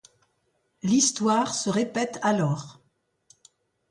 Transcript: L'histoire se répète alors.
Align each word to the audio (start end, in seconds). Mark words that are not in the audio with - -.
L'histoire 0.81 1.53
se 1.53 1.69
répète 1.69 2.17
alors. 2.23 2.79